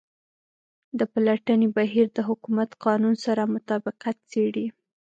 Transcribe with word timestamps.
د 0.99 1.01
پلټنې 1.13 1.67
بهیر 1.75 2.07
د 2.13 2.19
حکومت 2.29 2.69
قانون 2.85 3.15
سره 3.25 3.51
مطابقت 3.55 4.15
څیړي. 4.31 4.67